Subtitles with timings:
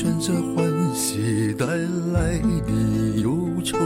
[0.00, 3.76] 选择欢喜带来的忧愁，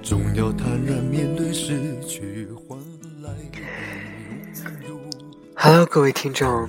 [0.00, 2.78] 总要坦然面对失去换
[3.20, 3.58] 来的。
[5.56, 6.68] Hello，各位听众，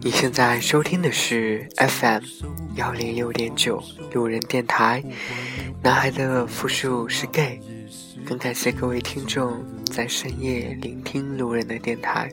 [0.00, 2.22] 你现在收听的是 FM
[2.76, 3.82] 幺零六点九
[4.14, 5.04] 路人电台。
[5.82, 7.60] 男孩的复数是 gay，
[8.24, 12.32] 更感谢各位听众在深夜聆听路人的电台。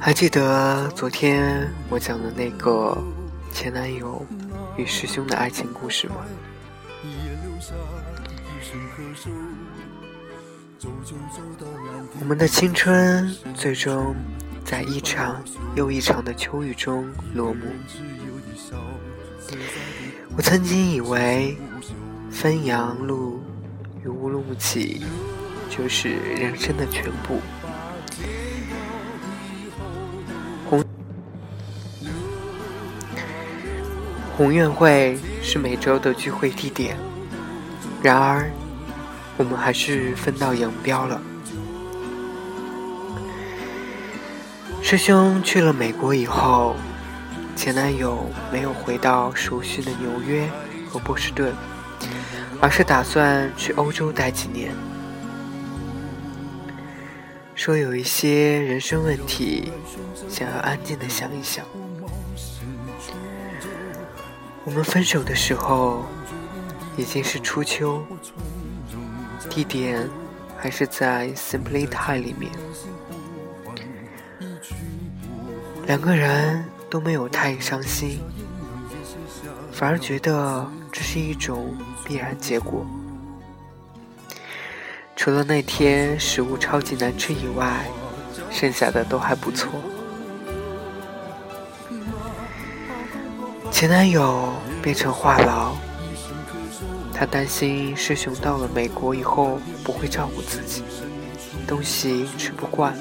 [0.00, 2.96] 还记得昨天我讲的那个
[3.52, 4.24] 前男友
[4.76, 6.16] 与师兄的爱情故事吗？
[12.20, 14.14] 我们的青春最终
[14.64, 15.42] 在一场
[15.74, 17.66] 又一场的秋雨中落幕。
[20.36, 21.56] 我曾经以为
[22.30, 23.42] 汾阳路
[24.04, 25.02] 与乌鲁木齐
[25.70, 27.40] 就是人生的全部。
[34.36, 36.96] 红院会是每周的聚会地点，
[38.02, 38.50] 然而
[39.36, 41.22] 我们还是分道扬镳了。
[44.82, 46.74] 师兄去了美国以后，
[47.54, 50.48] 前男友没有回到熟悉的纽约
[50.90, 51.54] 和波士顿，
[52.60, 54.72] 而是打算去欧洲待几年。
[57.54, 59.70] 说有一些人生问题，
[60.28, 61.64] 想要安静的想一想。
[64.64, 66.04] 我们分手的时候
[66.96, 68.02] 已经是初秋，
[69.50, 70.08] 地点
[70.56, 72.50] 还是在 Simply Thai 里面。
[75.86, 78.22] 两个人都没有太伤心，
[79.70, 82.86] 反而觉得这是一种必然结果。
[85.14, 87.84] 除了那天食物超级难吃以外，
[88.50, 89.70] 剩下的都还不错。
[93.70, 94.52] 前男友
[94.84, 95.72] 变成话痨，
[97.10, 100.82] 他担心师兄到了美国以后不会照顾自己，
[101.66, 102.94] 东西吃不惯。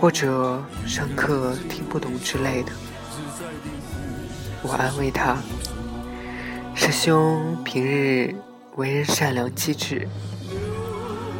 [0.00, 2.72] 或者上课听不懂之类的，
[4.62, 5.36] 我安慰他
[6.74, 8.34] ：“师兄平日
[8.76, 10.08] 为人善良机智，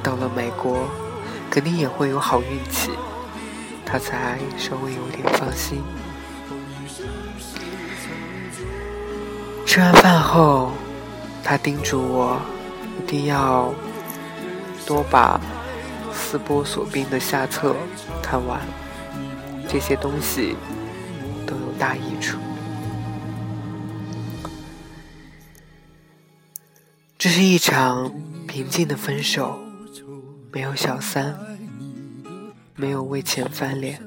[0.00, 0.88] 到了美国
[1.50, 2.90] 肯定也会有好运气。”
[3.84, 5.82] 他才稍微有点放心。
[9.70, 10.72] 吃完饭后，
[11.44, 12.42] 他叮嘱我
[12.98, 13.72] 一定要
[14.84, 15.40] 多把
[16.12, 17.76] 斯波索宾的下册
[18.20, 18.60] 看完，
[19.68, 20.56] 这些东西
[21.46, 22.36] 都有大益处。
[27.16, 28.12] 这是一场
[28.48, 29.56] 平静的分手，
[30.50, 31.38] 没有小三，
[32.74, 34.02] 没有为钱翻脸，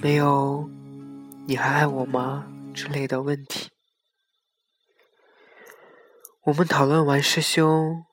[0.00, 0.68] 没有
[1.46, 3.70] “你还爱我吗”之类的问题。
[6.42, 8.04] 我们讨论完师兄。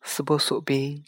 [0.00, 1.04] 斯波索宾，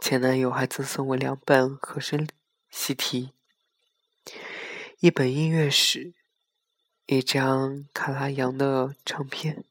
[0.00, 2.28] 前男友还赠送我两本和声
[2.70, 3.32] 习题，
[5.00, 6.14] 一本音乐史，
[7.06, 9.64] 一张卡拉扬的唱片。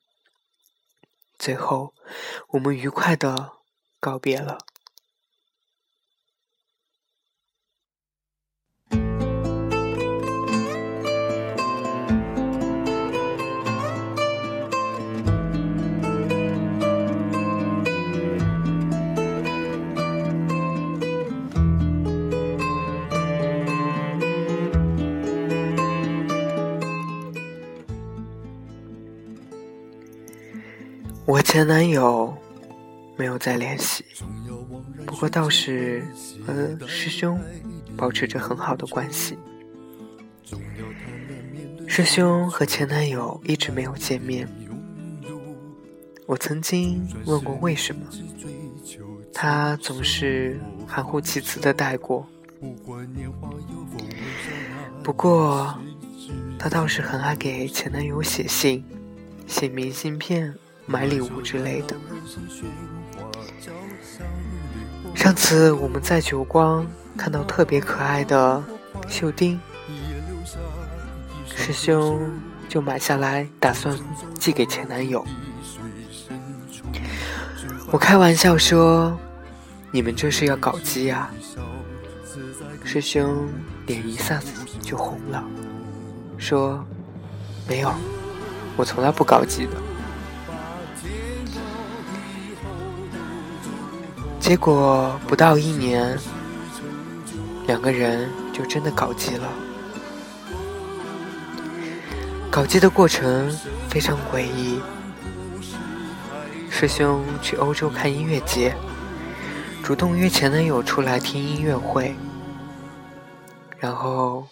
[1.39, 1.93] 最后，
[2.49, 3.53] 我们愉快的
[4.01, 4.57] 告别了。
[31.55, 32.35] 前男友
[33.15, 34.03] 没有再联系，
[35.05, 36.05] 不过倒是
[36.45, 37.39] 和师兄
[37.95, 39.37] 保持着很好的关系。
[41.87, 44.45] 师兄和前男友一直没有见面，
[46.25, 48.01] 我曾经问过为什么，
[49.33, 52.27] 他总是含糊其辞的带过。
[55.01, 55.73] 不过，
[56.59, 58.83] 他倒是很爱给前男友写信、
[59.47, 60.53] 写明信片。
[60.85, 61.95] 买礼物之类的。
[65.13, 66.85] 上次我们在久光
[67.17, 68.63] 看到特别可爱的
[69.07, 69.59] 绣钉，
[71.55, 72.31] 师兄
[72.69, 73.97] 就买下来，打算
[74.37, 75.25] 寄给前男友。
[77.91, 79.17] 我开玩笑说
[79.91, 81.29] ：“你们这是要搞基呀？”
[82.83, 83.47] 师兄
[83.87, 84.51] 脸一下子
[84.81, 85.43] 就红了，
[86.37, 86.85] 说
[87.67, 87.91] ：“没有，
[88.75, 89.71] 我从来不搞基的。”
[94.45, 96.15] 结果不到一年，
[97.65, 99.49] 两个人就真的搞基了。
[102.51, 103.49] 搞基的过程
[103.89, 104.79] 非常诡异。
[106.69, 108.75] 师兄去欧洲看音乐节，
[109.83, 112.13] 主动约前男友出来听音乐会，
[113.79, 114.45] 然后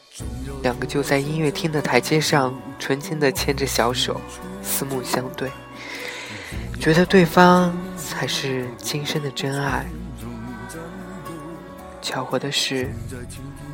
[0.63, 4.19] 两个就在音乐厅的台阶上纯情的牵着小手，
[4.63, 5.51] 四目相对，
[6.80, 7.72] 觉得对方
[8.23, 9.85] 才是今生的真爱。
[12.01, 12.89] 巧合的是，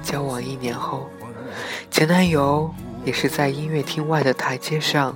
[0.02, 1.08] 交往一年后，
[1.92, 2.74] 前男友
[3.06, 5.16] 也是在音乐厅外的台阶上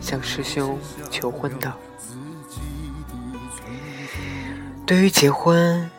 [0.00, 0.78] 向师兄
[1.10, 1.70] 求婚的。
[4.86, 5.90] 对于结婚，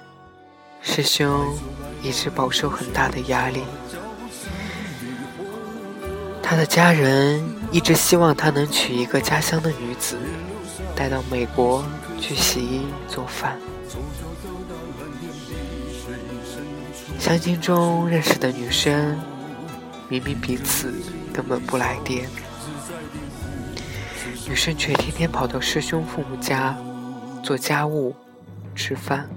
[0.82, 1.56] 师兄
[2.02, 3.62] 一直饱受很大的压力。
[6.42, 10.18] 他的家人一直希望他能娶一个家乡的女子，
[10.96, 11.84] 带到美国
[12.20, 13.58] 去洗衣做饭。
[17.20, 19.18] 相亲中认识的女生，
[20.08, 20.94] 明明彼此
[21.34, 22.30] 根本不来电，
[24.48, 26.78] 女生却天天跑到师兄父母家
[27.44, 28.16] 做家务。
[28.76, 29.28] 吃饭，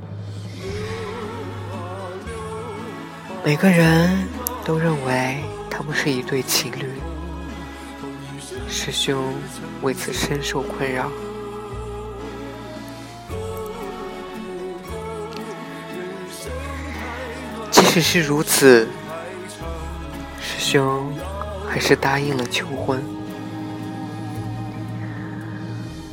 [3.45, 4.29] 每个人
[4.65, 6.89] 都认为他们是一对情侣。
[8.69, 9.35] 师兄
[9.83, 11.11] 为此深受困扰。
[17.93, 18.89] 只是如此，
[20.41, 21.15] 师兄
[21.69, 23.05] 还是答应了求婚。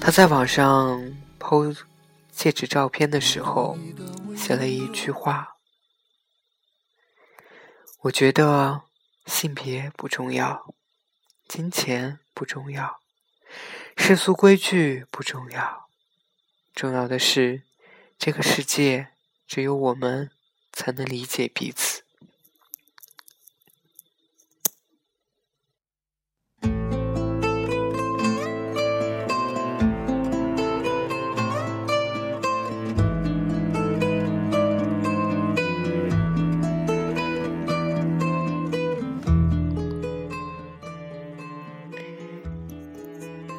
[0.01, 1.01] 他在网上
[1.39, 1.77] PO。
[2.31, 3.77] 戒指照片的时候，
[4.35, 5.55] 写了一句话
[8.03, 8.83] ：“我觉得
[9.25, 10.73] 性别不重要，
[11.49, 13.01] 金钱不重要，
[13.97, 15.89] 世俗规矩不重要，
[16.73, 17.63] 重要的是
[18.17, 19.09] 这个世界
[19.45, 20.31] 只有我们
[20.79, 22.03] 才能理解彼此。”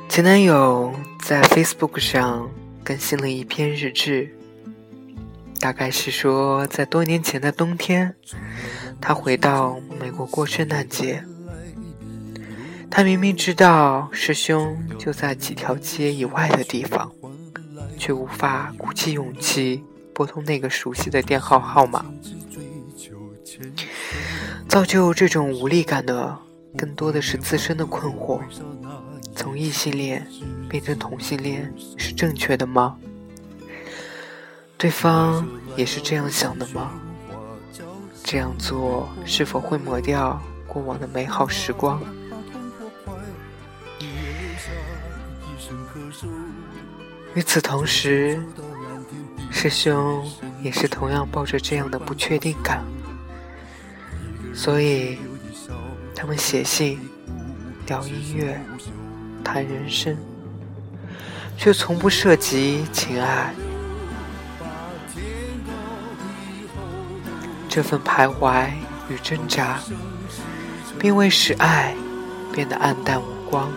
[0.08, 0.92] 前男友
[1.22, 2.50] 在 Facebook 上
[2.82, 4.39] 更新了一篇日志，
[5.60, 8.16] 大概是说在多年前的冬天，
[8.98, 11.22] 他回到美国过圣诞节。
[12.90, 17.12] 他明明知道师兄就在几条街以外的地方，
[17.98, 19.84] 却无法鼓起勇气
[20.14, 22.04] 拨通那个熟悉的电话号码。
[24.66, 26.36] 造就这种无力感的，
[26.76, 28.40] 更多的是自身的困惑。
[29.36, 30.26] 从异性恋
[30.68, 32.96] 变成同性恋是正确的吗？
[34.80, 35.46] 对方
[35.76, 36.90] 也是这样想的吗？
[38.24, 42.00] 这样做是否会抹掉过往的美好时光？
[47.34, 48.42] 与此同时，
[49.50, 50.26] 师兄
[50.62, 52.82] 也是同样抱着这样的不确定感，
[54.54, 55.18] 所以
[56.16, 56.98] 他们写信、
[57.86, 58.58] 聊音乐。
[59.44, 60.16] 谈人生，
[61.58, 63.52] 却从不涉及情爱。
[67.70, 68.68] 这份徘徊
[69.08, 69.78] 与挣扎，
[70.98, 71.94] 并未使爱
[72.52, 73.72] 变得黯淡无光。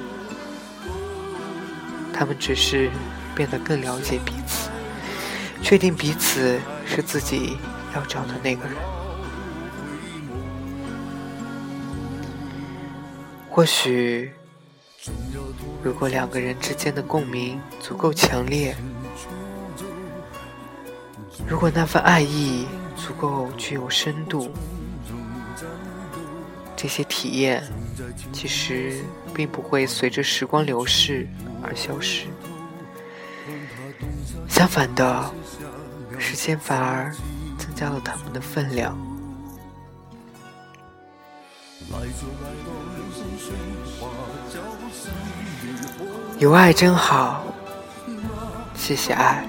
[2.12, 2.90] 他们只是
[3.36, 4.70] 变得更了解彼此，
[5.62, 7.56] 确定彼此是自己
[7.96, 8.76] 要找的那个人。
[13.48, 14.34] 或许。
[15.84, 18.74] 如果两个人之间的共鸣足够强烈，
[21.46, 24.52] 如果那份爱意足够具有深度，
[26.76, 27.64] 这些体验
[28.32, 31.28] 其实并不会随着时光流逝
[31.62, 32.26] 而消失。
[34.48, 35.32] 相反的，
[36.20, 37.14] 时间反而
[37.58, 38.98] 增加了他们的分量。
[46.40, 47.44] 有爱真好，
[48.76, 49.48] 谢谢爱，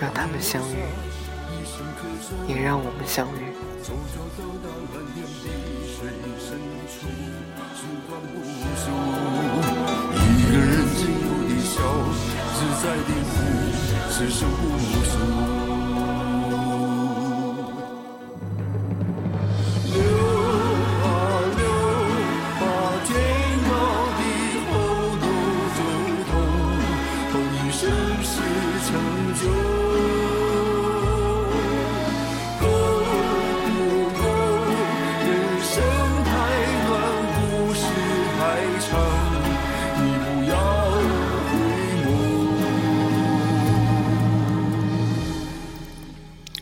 [0.00, 0.76] 让他们相遇，
[2.48, 3.52] 也让我们相遇。
[10.22, 11.74] 一个人只有一笑，
[12.54, 13.34] 自在的哭，
[14.10, 14.54] 此生无
[15.04, 15.55] 数。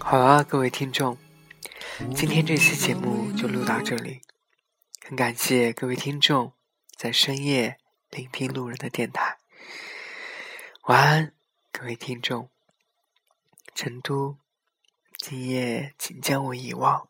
[0.06, 1.16] 好了，各位听众，
[2.14, 4.20] 今天这期节目就录到这里。
[5.02, 6.52] 很感谢各位听众
[6.94, 7.78] 在深夜
[8.10, 9.38] 聆听路人的电台。
[10.82, 11.32] 晚安，
[11.72, 12.50] 各位听众。
[13.74, 14.36] 成都，
[15.16, 17.08] 今夜请将我遗忘。